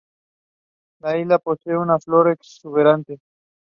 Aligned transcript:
La 1.01 1.15
isla 1.15 1.37
posee 1.37 1.77
una 1.77 1.99
flora 1.99 2.33
exuberante. 2.33 3.19